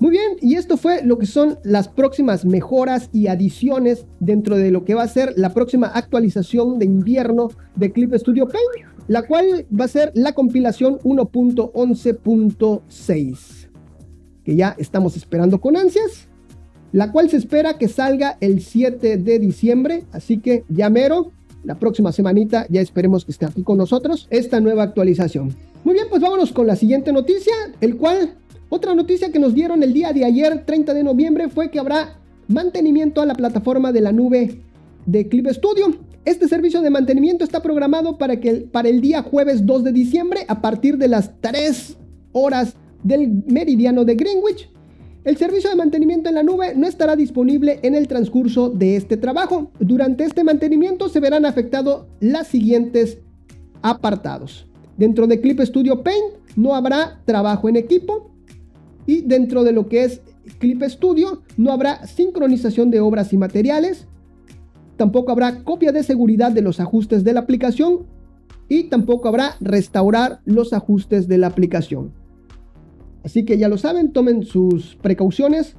Muy 0.00 0.10
bien, 0.10 0.32
y 0.42 0.56
esto 0.56 0.76
fue 0.76 1.02
lo 1.02 1.16
que 1.16 1.24
son 1.24 1.58
las 1.64 1.88
próximas 1.88 2.44
mejoras 2.44 3.08
y 3.10 3.28
adiciones 3.28 4.06
dentro 4.20 4.58
de 4.58 4.70
lo 4.70 4.84
que 4.84 4.94
va 4.94 5.02
a 5.02 5.08
ser 5.08 5.32
la 5.36 5.54
próxima 5.54 5.86
actualización 5.86 6.78
de 6.78 6.84
invierno 6.84 7.48
de 7.76 7.90
Clip 7.90 8.12
Studio 8.14 8.46
Paint, 8.46 8.93
la 9.08 9.26
cual 9.26 9.66
va 9.68 9.84
a 9.84 9.88
ser 9.88 10.10
la 10.14 10.32
compilación 10.32 10.98
1.11.6, 11.00 13.68
que 14.44 14.56
ya 14.56 14.74
estamos 14.78 15.14
esperando 15.16 15.60
con 15.60 15.76
ansias, 15.76 16.28
la 16.92 17.12
cual 17.12 17.28
se 17.28 17.36
espera 17.36 17.76
que 17.76 17.88
salga 17.88 18.38
el 18.40 18.62
7 18.62 19.18
de 19.18 19.38
diciembre, 19.38 20.04
así 20.12 20.38
que 20.38 20.64
ya 20.68 20.88
mero, 20.90 21.32
la 21.64 21.78
próxima 21.78 22.12
semanita 22.12 22.66
ya 22.68 22.80
esperemos 22.80 23.24
que 23.24 23.32
esté 23.32 23.46
aquí 23.46 23.62
con 23.62 23.78
nosotros 23.78 24.26
esta 24.30 24.60
nueva 24.60 24.84
actualización. 24.84 25.54
Muy 25.82 25.94
bien, 25.94 26.06
pues 26.08 26.22
vámonos 26.22 26.52
con 26.52 26.66
la 26.66 26.76
siguiente 26.76 27.12
noticia, 27.12 27.54
el 27.80 27.96
cual 27.96 28.34
otra 28.68 28.94
noticia 28.94 29.32
que 29.32 29.38
nos 29.38 29.54
dieron 29.54 29.82
el 29.82 29.92
día 29.92 30.12
de 30.12 30.24
ayer, 30.24 30.64
30 30.64 30.94
de 30.94 31.04
noviembre, 31.04 31.48
fue 31.48 31.70
que 31.70 31.78
habrá 31.78 32.18
mantenimiento 32.48 33.20
a 33.20 33.26
la 33.26 33.34
plataforma 33.34 33.92
de 33.92 34.00
la 34.00 34.12
nube 34.12 34.60
de 35.06 35.28
Clip 35.28 35.48
Studio. 35.48 35.94
Este 36.24 36.48
servicio 36.48 36.80
de 36.80 36.88
mantenimiento 36.88 37.44
está 37.44 37.60
programado 37.60 38.16
para, 38.16 38.40
que, 38.40 38.54
para 38.54 38.88
el 38.88 39.02
día 39.02 39.22
jueves 39.22 39.66
2 39.66 39.84
de 39.84 39.92
diciembre 39.92 40.46
a 40.48 40.62
partir 40.62 40.96
de 40.96 41.08
las 41.08 41.38
3 41.42 41.98
horas 42.32 42.76
del 43.02 43.44
meridiano 43.46 44.06
de 44.06 44.14
Greenwich. 44.14 44.70
El 45.24 45.36
servicio 45.36 45.68
de 45.68 45.76
mantenimiento 45.76 46.30
en 46.30 46.36
la 46.36 46.42
nube 46.42 46.74
no 46.74 46.86
estará 46.86 47.14
disponible 47.14 47.78
en 47.82 47.94
el 47.94 48.08
transcurso 48.08 48.70
de 48.70 48.96
este 48.96 49.18
trabajo. 49.18 49.70
Durante 49.78 50.24
este 50.24 50.44
mantenimiento 50.44 51.10
se 51.10 51.20
verán 51.20 51.44
afectados 51.44 52.06
los 52.20 52.46
siguientes 52.46 53.18
apartados. 53.82 54.66
Dentro 54.96 55.26
de 55.26 55.40
Clip 55.40 55.60
Studio 55.60 56.02
Paint 56.02 56.24
no 56.56 56.74
habrá 56.74 57.20
trabajo 57.26 57.68
en 57.68 57.76
equipo, 57.76 58.30
y 59.06 59.20
dentro 59.22 59.64
de 59.64 59.72
lo 59.72 59.88
que 59.88 60.04
es 60.04 60.20
Clip 60.58 60.82
Studio 60.84 61.42
no 61.56 61.72
habrá 61.72 62.06
sincronización 62.06 62.90
de 62.90 63.00
obras 63.00 63.32
y 63.32 63.36
materiales, 63.36 64.06
tampoco 64.96 65.32
habrá 65.32 65.64
copia 65.64 65.92
de 65.92 66.02
seguridad 66.02 66.52
de 66.52 66.62
los 66.62 66.80
ajustes 66.80 67.24
de 67.24 67.32
la 67.32 67.40
aplicación 67.40 68.06
y 68.68 68.84
tampoco 68.84 69.28
habrá 69.28 69.56
restaurar 69.60 70.40
los 70.44 70.72
ajustes 70.72 71.28
de 71.28 71.38
la 71.38 71.48
aplicación. 71.48 72.12
Así 73.22 73.44
que 73.44 73.58
ya 73.58 73.68
lo 73.68 73.78
saben, 73.78 74.12
tomen 74.12 74.44
sus 74.44 74.96
precauciones. 74.96 75.76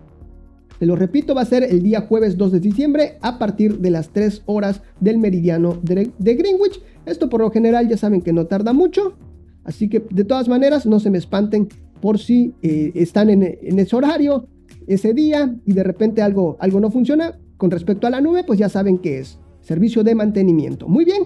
Te 0.80 0.86
lo 0.86 0.96
repito, 0.96 1.36
va 1.36 1.42
a 1.42 1.46
ser 1.46 1.64
el 1.64 1.84
día 1.84 2.02
jueves 2.02 2.38
2 2.38 2.54
de 2.54 2.60
diciembre 2.60 3.18
a 3.22 3.40
partir 3.40 3.80
de 3.80 3.92
las 3.92 4.10
3 4.10 4.44
horas 4.46 4.82
del 5.00 5.20
meridiano 5.20 5.80
de, 5.82 6.12
Greenwich. 6.20 6.82
Esto 7.06 7.30
por 7.30 7.42
lo 7.42 7.52
general 7.52 7.88
ya 7.88 7.98
saben 7.98 8.22
que 8.22 8.34
no 8.34 8.48
tarda 8.48 8.74
mucho. 8.74 9.16
Así 9.64 9.90
que 9.90 10.04
de 10.10 10.26
todas 10.26 10.48
maneras 10.48 10.86
no 10.86 11.00
se 11.00 11.10
me 11.10 11.18
espanten 11.18 11.70
por 12.02 12.20
si 12.20 12.54
eh, 12.62 12.92
están 12.96 13.30
en, 13.30 13.44
ese 13.44 13.96
horario, 13.96 14.48
ese 14.86 15.14
día, 15.14 15.56
y 15.66 15.74
de 15.74 15.84
repente 15.84 16.22
algo, 16.22 16.58
algo 16.60 16.80
no 16.80 16.92
funciona 16.92 17.40
con 17.58 17.72
respecto 17.72 18.08
a 18.08 18.10
la 18.10 18.22
nube, 18.22 18.44
pues 18.44 18.60
ya 18.60 18.70
saben 18.70 18.98
que 18.98 19.20
es 19.20 19.40
servicio 19.62 20.04
de 20.04 20.16
mantenimiento. 20.16 20.88
Muy 20.88 21.06
bien. 21.06 21.24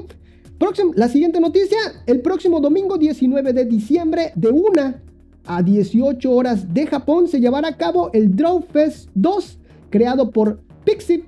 La 0.95 1.07
siguiente 1.07 1.39
noticia, 1.39 1.77
el 2.05 2.21
próximo 2.21 2.59
domingo 2.59 2.97
19 2.97 3.53
de 3.53 3.65
diciembre 3.65 4.33
de 4.35 4.49
1 4.49 4.93
a 5.45 5.63
18 5.63 6.31
horas 6.31 6.73
de 6.73 6.85
Japón 6.85 7.27
se 7.27 7.39
llevará 7.39 7.69
a 7.69 7.77
cabo 7.77 8.11
el 8.13 8.35
Draw 8.35 8.63
Fest 8.71 9.09
2 9.15 9.57
creado 9.89 10.31
por 10.31 10.59
Pixip. 10.83 11.25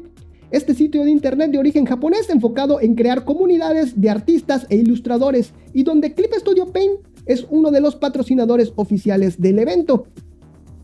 Este 0.52 0.74
sitio 0.74 1.06
de 1.06 1.12
internet 1.12 1.52
de 1.52 1.60
origen 1.60 1.86
japonés 1.86 2.30
enfocado 2.30 2.82
en 2.82 2.94
crear 2.94 3.24
comunidades 3.24 4.00
de 4.00 4.10
artistas 4.10 4.68
e 4.70 4.76
ilustradores 4.76 5.54
y 5.74 5.84
donde 5.84 6.14
Clip 6.14 6.34
Studio 6.34 6.68
Paint 6.74 7.00
es 7.26 7.48
uno 7.50 7.72
de 7.72 7.80
los 7.80 7.96
patrocinadores 7.96 8.74
oficiales 8.76 9.40
del 9.40 9.60
evento. 9.60 10.08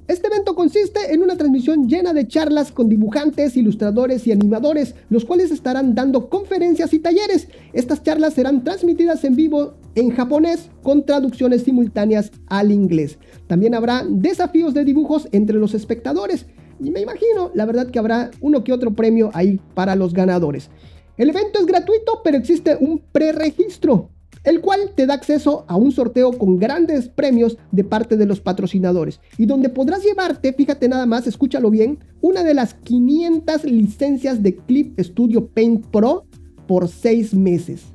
Este 0.08 0.28
evento 0.28 0.56
consiste 0.56 1.14
en 1.14 1.22
una 1.22 1.36
transmisión 1.36 1.90
llena 1.90 2.14
de 2.14 2.30
charlas 2.30 2.72
con 2.72 2.88
dibujantes, 2.88 3.58
ilustradores 3.58 4.26
y 4.26 4.32
animadores, 4.32 4.96
los 5.10 5.26
cuales 5.26 5.52
estarán 5.52 5.96
dando 5.96 6.30
conferencias 6.30 6.94
y 6.94 7.00
talleres. 7.00 7.50
Estas 7.74 8.04
charlas 8.04 8.34
serán 8.34 8.64
transmitidas 8.64 9.26
en 9.26 9.36
vivo 9.36 9.74
en 9.96 10.12
japonés 10.12 10.70
con 10.82 11.06
traducciones 11.06 11.64
simultáneas 11.64 12.32
al 12.48 12.72
inglés. 12.72 13.20
También 13.48 13.76
habrá 13.76 14.06
desafíos 14.08 14.74
de 14.74 14.86
dibujos 14.86 15.28
entre 15.34 15.58
los 15.58 15.74
espectadores 15.74 16.46
y 16.80 16.90
me 16.92 17.02
imagino, 17.02 17.52
la 17.54 17.66
verdad 17.66 17.92
que 17.92 18.00
habrá 18.00 18.32
uno 18.40 18.64
que 18.64 18.72
otro 18.72 18.94
premio 18.96 19.30
ahí 19.34 19.60
para 19.74 19.98
los 19.98 20.14
ganadores. 20.14 20.70
El 21.18 21.32
evento 21.32 21.60
es 21.60 21.66
gratuito, 21.66 22.22
pero 22.24 22.38
existe 22.38 22.78
un 22.80 23.02
preregistro 23.12 24.12
el 24.48 24.62
cual 24.62 24.94
te 24.96 25.06
da 25.06 25.14
acceso 25.14 25.66
a 25.68 25.76
un 25.76 25.92
sorteo 25.92 26.32
con 26.32 26.58
grandes 26.58 27.10
premios 27.10 27.58
de 27.74 27.84
parte 27.84 28.16
de 28.16 28.26
los 28.26 28.40
patrocinadores 28.40 29.20
y 29.38 29.46
donde 29.46 29.68
podrás 29.68 30.06
llevarte, 30.06 30.54
fíjate 30.54 30.88
nada 30.88 31.06
más, 31.06 31.28
escúchalo 31.28 31.70
bien, 31.70 32.00
una 32.22 32.46
de 32.46 32.54
las 32.54 32.74
500 32.74 33.66
licencias 33.66 34.42
de 34.42 34.56
Clip 34.56 34.98
Studio 35.02 35.48
Paint 35.48 35.88
Pro 35.88 36.28
por 36.66 36.88
6 36.88 37.34
meses. 37.34 37.88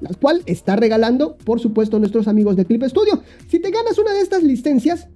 La 0.00 0.10
cual 0.14 0.42
está 0.46 0.74
regalando, 0.74 1.36
por 1.36 1.60
supuesto, 1.60 2.00
nuestros 2.00 2.26
amigos 2.26 2.56
de 2.56 2.64
Clip 2.64 2.82
Studio. 2.82 3.22
Si 3.46 3.60
te 3.60 3.70
ganas 3.70 3.96
una 3.96 4.12
de 4.12 4.22
estas 4.22 4.42
licencias, 4.42 5.08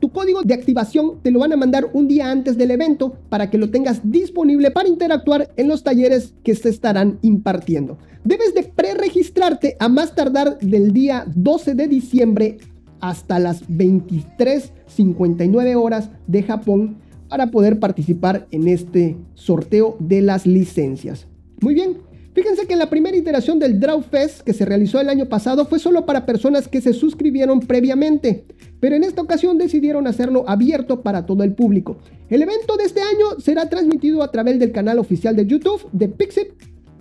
tu 0.00 0.10
código 0.10 0.42
de 0.42 0.54
activación 0.54 1.20
te 1.22 1.30
lo 1.30 1.40
van 1.40 1.52
a 1.52 1.56
mandar 1.56 1.90
un 1.92 2.08
día 2.08 2.30
antes 2.30 2.56
del 2.56 2.70
evento 2.70 3.16
para 3.28 3.50
que 3.50 3.58
lo 3.58 3.70
tengas 3.70 4.00
disponible 4.04 4.70
para 4.70 4.88
interactuar 4.88 5.50
en 5.56 5.68
los 5.68 5.82
talleres 5.82 6.34
que 6.42 6.54
se 6.54 6.68
estarán 6.68 7.18
impartiendo. 7.22 7.98
Debes 8.24 8.54
de 8.54 8.64
preregistrarte 8.64 9.76
a 9.78 9.88
más 9.88 10.14
tardar 10.14 10.58
del 10.58 10.92
día 10.92 11.24
12 11.34 11.74
de 11.74 11.88
diciembre 11.88 12.58
hasta 13.00 13.38
las 13.38 13.66
23.59 13.68 15.76
horas 15.76 16.10
de 16.26 16.42
Japón 16.42 16.96
para 17.28 17.50
poder 17.50 17.78
participar 17.78 18.46
en 18.50 18.68
este 18.68 19.16
sorteo 19.34 19.96
de 19.98 20.22
las 20.22 20.46
licencias. 20.46 21.26
Muy 21.60 21.74
bien, 21.74 21.98
Que 22.66 22.74
la 22.74 22.90
primera 22.90 23.16
iteración 23.16 23.60
del 23.60 23.78
Draw 23.78 24.02
Fest 24.02 24.40
que 24.40 24.52
se 24.52 24.64
realizó 24.64 25.00
el 25.00 25.08
año 25.08 25.26
pasado 25.26 25.66
fue 25.66 25.78
solo 25.78 26.04
para 26.04 26.26
personas 26.26 26.66
que 26.66 26.80
se 26.80 26.92
suscribieron 26.92 27.60
previamente, 27.60 28.44
pero 28.80 28.96
en 28.96 29.04
esta 29.04 29.22
ocasión 29.22 29.56
decidieron 29.56 30.08
hacerlo 30.08 30.44
abierto 30.48 31.02
para 31.02 31.26
todo 31.26 31.44
el 31.44 31.54
público. 31.54 31.98
El 32.28 32.42
evento 32.42 32.76
de 32.76 32.84
este 32.84 33.02
año 33.02 33.38
será 33.38 33.68
transmitido 33.68 34.20
a 34.20 34.32
través 34.32 34.58
del 34.58 34.72
canal 34.72 34.98
oficial 34.98 35.36
de 35.36 35.46
YouTube 35.46 35.88
de 35.92 36.08
Pixip, 36.08 36.48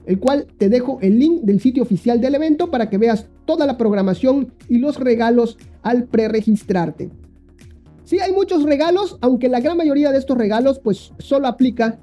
el 0.05 0.19
cual 0.19 0.45
te 0.59 0.69
dejo 0.69 0.99
el 1.01 1.17
link 1.17 1.41
del 1.41 1.59
sitio 1.59 1.81
oficial 1.81 2.21
del 2.21 2.35
evento 2.35 2.69
para 2.69 2.87
que 2.87 2.99
veas 2.99 3.25
toda 3.45 3.65
la 3.65 3.75
programación 3.75 4.53
y 4.69 4.77
los 4.77 4.99
regalos 4.99 5.57
al 5.81 6.03
preregistrarte. 6.03 7.09
Sí 8.03 8.19
hay 8.19 8.31
muchos 8.31 8.63
regalos, 8.63 9.17
aunque 9.21 9.49
la 9.49 9.61
gran 9.61 9.77
mayoría 9.77 10.11
de 10.11 10.19
estos 10.19 10.37
regalos 10.37 10.77
pues 10.77 11.11
solo 11.17 11.47
aplica 11.47 11.97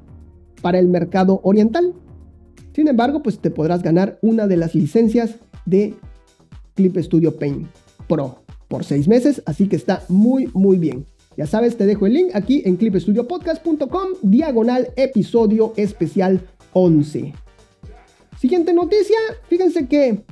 para 0.62 0.80
el 0.80 0.88
mercado 0.88 1.40
oriental. 1.44 1.94
Sin 2.74 2.88
embargo, 2.88 3.22
pues 3.22 3.38
te 3.38 3.50
podrás 3.50 3.82
ganar 3.82 4.18
una 4.22 4.46
de 4.46 4.56
las 4.56 4.74
licencias 4.74 5.36
de 5.66 5.94
Clip 6.74 6.96
Studio 6.98 7.36
Paint 7.36 7.68
Pro 8.08 8.42
por 8.68 8.84
seis 8.84 9.06
meses, 9.06 9.42
así 9.44 9.68
que 9.68 9.76
está 9.76 10.02
muy 10.08 10.48
muy 10.54 10.78
bien. 10.78 11.06
Ya 11.36 11.46
sabes, 11.46 11.76
te 11.76 11.86
dejo 11.86 12.06
el 12.06 12.14
link 12.14 12.30
aquí 12.34 12.62
en 12.64 12.76
clipstudiopodcast.com, 12.76 14.08
diagonal 14.22 14.88
episodio 14.96 15.72
especial 15.76 16.46
11. 16.72 17.32
Siguiente 18.38 18.72
noticia, 18.72 19.16
fíjense 19.48 19.86
que 19.86 20.24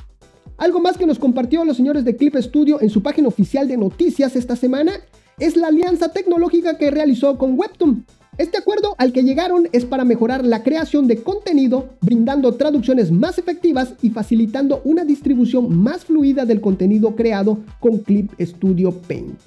algo 0.59 0.80
más 0.80 0.99
que 0.99 1.06
nos 1.06 1.18
compartió 1.18 1.64
los 1.64 1.76
señores 1.76 2.04
de 2.04 2.16
Clip 2.16 2.37
Studio 2.37 2.80
en 2.82 2.90
su 2.90 3.02
página 3.02 3.28
oficial 3.28 3.66
de 3.66 3.78
noticias 3.78 4.37
esta 4.37 4.56
semana 4.56 4.92
es 5.38 5.56
la 5.56 5.68
alianza 5.68 6.12
tecnológica 6.12 6.76
que 6.76 6.90
realizó 6.90 7.38
con 7.38 7.59
Webtoon. 7.59 8.04
Este 8.40 8.56
acuerdo 8.56 8.94
al 8.97 9.12
que 9.12 9.23
llegaron 9.23 9.68
es 9.70 9.85
para 9.85 10.06
mejorar 10.06 10.47
la 10.47 10.62
creación 10.62 11.06
de 11.06 11.23
contenido, 11.23 11.90
brindando 12.00 12.54
traducciones 12.54 13.12
más 13.12 13.37
efectivas 13.37 13.92
y 14.00 14.09
facilitando 14.09 14.80
una 14.85 15.04
distribución 15.04 15.76
más 15.78 16.06
fluida 16.06 16.47
del 16.47 16.62
contenido 16.62 17.14
creado 17.14 17.59
con 17.80 17.99
Clip 17.99 18.32
Studio 18.40 18.92
Paint. 18.92 19.38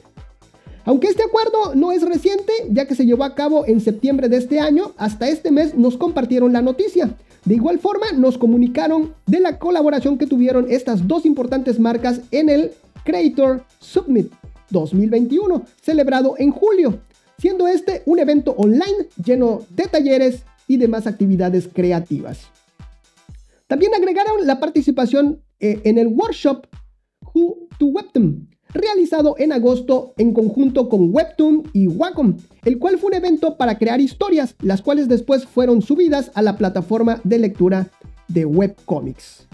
Aunque 0.85 1.07
este 1.07 1.23
acuerdo 1.23 1.73
no 1.73 1.91
es 1.91 2.03
reciente, 2.03 2.53
ya 2.69 2.85
que 2.85 2.93
se 2.93 3.07
llevó 3.07 3.23
a 3.23 3.33
cabo 3.33 3.65
en 3.65 3.81
septiembre 3.81 4.29
de 4.29 4.37
este 4.37 4.59
año, 4.59 4.91
hasta 4.97 5.27
este 5.27 5.49
mes 5.49 5.73
nos 5.73 5.97
compartieron 5.97 6.53
la 6.53 6.61
noticia. 6.61 7.17
De 7.45 7.55
igual 7.55 7.79
forma, 7.79 8.11
nos 8.15 8.37
comunicaron 8.37 9.15
de 9.25 9.39
la 9.39 9.57
colaboración 9.57 10.19
que 10.19 10.27
tuvieron 10.27 10.67
estas 10.69 11.07
dos 11.07 11.25
importantes 11.25 11.79
marcas 11.79 12.21
en 12.29 12.47
el 12.47 12.73
Creator 13.03 13.63
Summit 13.79 14.31
2021, 14.69 15.63
celebrado 15.81 16.35
en 16.37 16.51
julio 16.51 16.99
siendo 17.43 17.67
este 17.67 18.03
un 18.05 18.19
evento 18.19 18.51
online 18.51 19.09
lleno 19.21 19.63
de 19.69 19.83
talleres 19.87 20.45
y 20.65 20.77
demás 20.77 21.07
actividades 21.07 21.67
creativas. 21.67 22.47
También 23.67 23.93
agregaron 23.93 24.47
la 24.47 24.61
participación 24.61 25.41
eh, 25.59 25.81
en 25.83 25.97
el 25.97 26.07
workshop 26.07 26.67
Who 27.33 27.67
to 27.77 27.87
Webtoon, 27.87 28.47
realizado 28.69 29.35
en 29.37 29.51
agosto 29.51 30.13
en 30.15 30.33
conjunto 30.33 30.87
con 30.87 31.13
Webtoon 31.13 31.63
y 31.73 31.87
Wacom, 31.87 32.37
el 32.63 32.79
cual 32.79 32.97
fue 32.97 33.09
un 33.09 33.15
evento 33.15 33.57
para 33.57 33.77
crear 33.77 33.99
historias, 33.99 34.55
las 34.61 34.81
cuales 34.81 35.09
después 35.09 35.45
fueron 35.45 35.81
subidas 35.81 36.31
a 36.35 36.41
la 36.41 36.55
plataforma 36.55 37.19
de 37.25 37.39
lectura 37.39 37.89
de 38.29 38.45
webcomics. 38.45 39.49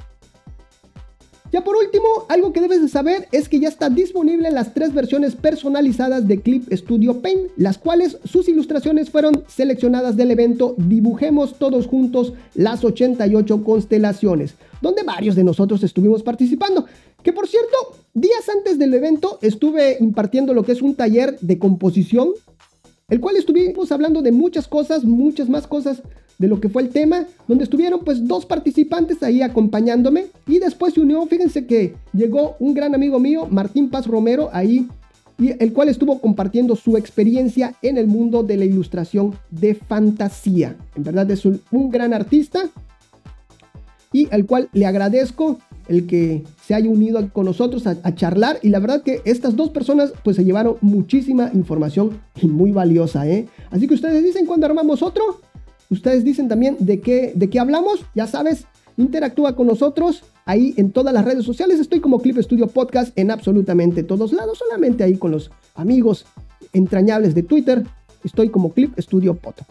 Ya 1.51 1.63
por 1.63 1.75
último, 1.75 2.05
algo 2.27 2.53
que 2.53 2.61
debes 2.61 2.81
de 2.81 2.89
saber 2.89 3.27
es 3.31 3.49
que 3.49 3.59
ya 3.59 3.69
está 3.69 3.89
disponible 3.89 4.51
las 4.51 4.75
tres 4.75 4.93
versiones 4.93 5.35
personalizadas 5.35 6.27
de 6.27 6.41
Clip 6.41 6.71
Studio 6.71 7.21
Paint, 7.21 7.49
las 7.57 7.79
cuales 7.79 8.17
sus 8.23 8.47
ilustraciones 8.47 9.09
fueron 9.09 9.43
seleccionadas 9.47 10.15
del 10.15 10.29
evento 10.29 10.75
Dibujemos 10.77 11.57
todos 11.57 11.87
juntos 11.87 12.33
las 12.53 12.83
88 12.83 13.63
constelaciones, 13.63 14.53
donde 14.81 15.01
varios 15.01 15.35
de 15.35 15.43
nosotros 15.43 15.81
estuvimos 15.83 16.21
participando. 16.21 16.85
Que 17.23 17.33
por 17.33 17.47
cierto, 17.47 17.95
días 18.13 18.47
antes 18.55 18.77
del 18.77 18.93
evento 18.93 19.39
estuve 19.41 19.97
impartiendo 19.99 20.53
lo 20.53 20.63
que 20.63 20.73
es 20.73 20.83
un 20.83 20.93
taller 20.93 21.39
de 21.41 21.57
composición, 21.57 22.29
el 23.09 23.19
cual 23.19 23.37
estuvimos 23.37 23.91
hablando 23.91 24.21
de 24.21 24.31
muchas 24.31 24.67
cosas, 24.67 25.03
muchas 25.03 25.49
más 25.49 25.65
cosas 25.65 26.03
de 26.39 26.47
lo 26.47 26.59
que 26.59 26.69
fue 26.69 26.81
el 26.81 26.89
tema, 26.89 27.25
donde 27.47 27.65
estuvieron 27.65 27.99
pues 27.99 28.25
dos 28.25 28.45
participantes 28.45 29.21
ahí 29.21 29.41
acompañándome 29.41 30.27
y 30.47 30.57
después 30.57 30.95
se 30.95 31.01
unió, 31.01 31.23
fíjense 31.27 31.67
que 31.67 31.95
llegó 32.13 32.55
un 32.59 32.73
gran 32.73 32.95
amigo 32.95 33.19
mío, 33.19 33.45
Martín 33.51 33.89
Paz 33.89 34.07
Romero, 34.07 34.49
ahí, 34.53 34.87
y 35.37 35.53
el 35.61 35.73
cual 35.73 35.89
estuvo 35.89 36.19
compartiendo 36.19 36.75
su 36.75 36.97
experiencia 36.97 37.75
en 37.81 37.97
el 37.97 38.07
mundo 38.07 38.43
de 38.43 38.57
la 38.57 38.65
ilustración 38.65 39.35
de 39.51 39.75
fantasía. 39.75 40.75
En 40.95 41.03
verdad 41.03 41.29
es 41.31 41.45
un, 41.45 41.61
gran 41.89 42.13
artista 42.13 42.69
y 44.11 44.27
al 44.31 44.45
cual 44.45 44.69
le 44.73 44.85
agradezco 44.85 45.59
el 45.87 46.07
que 46.07 46.43
se 46.65 46.73
haya 46.73 46.89
unido 46.89 47.29
con 47.33 47.45
nosotros 47.45 47.87
a, 47.87 48.15
charlar 48.15 48.59
y 48.61 48.69
la 48.69 48.79
verdad 48.79 49.01
que 49.01 49.21
estas 49.25 49.55
dos 49.55 49.71
personas 49.71 50.13
pues 50.23 50.35
se 50.35 50.45
llevaron 50.45 50.75
muchísima 50.81 51.49
información 51.53 52.19
y 52.41 52.47
muy 52.47 52.71
valiosa, 52.71 53.27
¿eh? 53.27 53.47
Así 53.71 53.87
que 53.87 53.95
ustedes 53.95 54.23
dicen 54.23 54.45
cuando 54.45 54.67
armamos 54.67 55.01
otro, 55.01 55.41
Ustedes 55.89 56.23
dicen 56.23 56.47
también 56.47 56.77
de 56.79 57.01
qué, 57.01 57.31
de 57.35 57.49
qué 57.49 57.59
hablamos, 57.59 58.05
ya 58.13 58.27
sabes, 58.27 58.65
interactúa 58.97 59.55
con 59.55 59.67
nosotros 59.67 60.23
ahí 60.45 60.73
en 60.77 60.91
todas 60.91 61.13
las 61.13 61.25
redes 61.25 61.45
sociales. 61.45 61.79
Estoy 61.79 61.99
como 61.99 62.19
Clip 62.19 62.37
Studio 62.37 62.67
Podcast 62.67 63.17
en 63.17 63.31
absolutamente 63.31 64.03
todos 64.03 64.33
lados, 64.33 64.59
solamente 64.59 65.03
ahí 65.03 65.15
con 65.15 65.31
los 65.31 65.51
amigos 65.75 66.25
entrañables 66.73 67.33
de 67.33 67.43
Twitter. 67.43 67.85
Estoy 68.23 68.49
como 68.49 68.71
Clip 68.71 68.97
Studio 68.99 69.35
Podcast. 69.35 69.69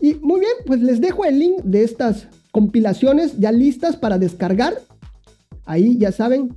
Y 0.00 0.14
muy 0.14 0.40
bien, 0.40 0.52
pues 0.66 0.80
les 0.80 1.00
dejo 1.00 1.24
el 1.24 1.38
link 1.38 1.62
de 1.64 1.82
estas 1.82 2.28
compilaciones 2.50 3.38
ya 3.38 3.52
listas 3.52 3.96
para 3.96 4.18
descargar. 4.18 4.80
Ahí 5.66 5.98
ya 5.98 6.12
saben, 6.12 6.54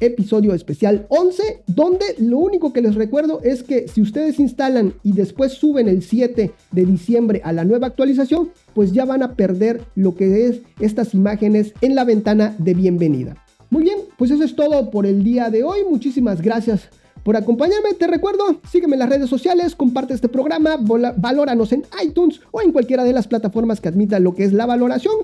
episodio 0.00 0.54
especial 0.54 1.06
11, 1.08 1.62
donde 1.66 2.04
lo 2.18 2.38
único 2.38 2.72
que 2.72 2.82
les 2.82 2.94
recuerdo 2.94 3.40
es 3.42 3.62
que 3.62 3.88
si 3.88 4.02
ustedes 4.02 4.38
instalan 4.38 4.94
y 5.02 5.12
después 5.12 5.52
suben 5.52 5.88
el 5.88 6.02
7 6.02 6.52
de 6.72 6.86
diciembre 6.86 7.40
a 7.44 7.52
la 7.52 7.64
nueva 7.64 7.88
actualización, 7.88 8.50
pues 8.74 8.92
ya 8.92 9.04
van 9.04 9.22
a 9.22 9.34
perder 9.34 9.82
lo 9.94 10.14
que 10.14 10.46
es 10.46 10.60
estas 10.80 11.14
imágenes 11.14 11.72
en 11.80 11.94
la 11.94 12.04
ventana 12.04 12.54
de 12.58 12.74
bienvenida. 12.74 13.36
Muy 13.70 13.82
bien, 13.82 13.98
pues 14.16 14.30
eso 14.30 14.44
es 14.44 14.54
todo 14.54 14.90
por 14.90 15.06
el 15.06 15.24
día 15.24 15.50
de 15.50 15.64
hoy. 15.64 15.80
Muchísimas 15.88 16.40
gracias 16.40 16.88
por 17.24 17.36
acompañarme. 17.36 17.94
Te 17.94 18.06
recuerdo, 18.06 18.60
sígueme 18.70 18.94
en 18.94 19.00
las 19.00 19.08
redes 19.08 19.28
sociales, 19.28 19.74
comparte 19.74 20.14
este 20.14 20.28
programa, 20.28 20.78
valóranos 21.16 21.72
en 21.72 21.82
iTunes 22.04 22.40
o 22.52 22.62
en 22.62 22.70
cualquiera 22.70 23.02
de 23.02 23.12
las 23.12 23.26
plataformas 23.26 23.80
que 23.80 23.88
admitan 23.88 24.22
lo 24.22 24.34
que 24.34 24.44
es 24.44 24.52
la 24.52 24.66
valoración. 24.66 25.14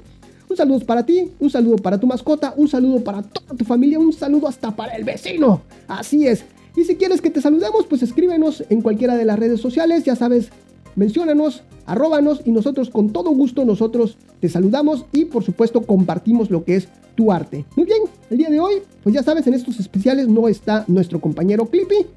Un 0.53 0.59
saludo 0.59 0.81
para 0.81 1.07
ti, 1.07 1.31
un 1.41 1.49
saludo 1.49 1.77
para 1.77 1.99
tu 1.99 2.07
mascota, 2.07 2.53
un 2.59 2.69
saludo 2.69 3.03
para 3.03 3.23
toda 3.23 3.57
tu 3.57 3.65
familia, 3.65 3.99
un 3.99 4.13
saludo 4.13 4.49
hasta 4.49 4.77
para 4.77 4.93
el 4.97 5.03
vecino. 5.03 5.63
Así 5.89 6.27
es. 6.27 6.45
Y 6.77 6.85
si 6.85 6.97
quieres 6.97 7.23
que 7.23 7.31
te 7.31 7.41
saludemos, 7.41 7.87
pues 7.87 8.03
escríbenos 8.03 8.63
en 8.69 8.83
cualquiera 8.83 9.17
de 9.17 9.25
las 9.25 9.39
redes 9.39 9.63
sociales, 9.63 10.05
ya 10.05 10.15
sabes, 10.15 10.51
menciónanos, 10.95 11.63
arróbanos 11.87 12.43
y 12.45 12.51
nosotros 12.51 12.91
con 12.91 13.15
todo 13.15 13.31
gusto 13.31 13.65
nosotros 13.65 14.19
te 14.41 14.51
saludamos 14.51 15.07
y 15.11 15.25
por 15.25 15.43
supuesto 15.43 15.81
compartimos 15.87 16.51
lo 16.51 16.65
que 16.65 16.77
es 16.77 16.89
tu 17.15 17.33
arte. 17.33 17.65
Muy 17.75 17.87
bien, 17.87 18.03
el 18.29 18.37
día 18.37 18.51
de 18.51 18.61
hoy, 18.61 18.75
pues 19.03 19.15
ya 19.15 19.23
sabes, 19.23 19.47
en 19.47 19.55
estos 19.55 19.81
especiales 19.81 20.29
no 20.29 20.49
está 20.49 20.85
nuestro 20.87 21.19
compañero 21.19 21.65
Clippy, 21.65 22.09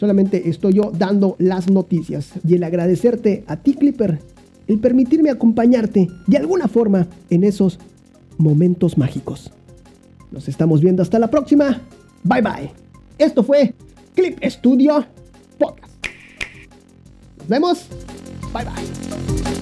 solamente 0.00 0.48
estoy 0.48 0.72
yo 0.72 0.92
dando 0.96 1.36
las 1.38 1.68
noticias 1.68 2.30
y 2.48 2.54
el 2.54 2.64
agradecerte 2.64 3.44
a 3.48 3.58
ti 3.58 3.74
Clipper 3.74 4.31
el 4.72 4.78
permitirme 4.78 5.30
acompañarte 5.30 6.08
de 6.26 6.36
alguna 6.38 6.66
forma 6.66 7.06
en 7.30 7.44
esos 7.44 7.78
momentos 8.38 8.96
mágicos. 8.96 9.52
Nos 10.30 10.48
estamos 10.48 10.80
viendo 10.80 11.02
hasta 11.02 11.18
la 11.18 11.28
próxima. 11.28 11.80
Bye 12.22 12.42
bye. 12.42 12.70
Esto 13.18 13.44
fue 13.44 13.74
Clip 14.14 14.42
Studio 14.44 15.04
Podcast. 15.58 15.92
Nos 17.38 17.48
vemos. 17.48 17.86
Bye 18.52 18.64
bye. 18.64 19.61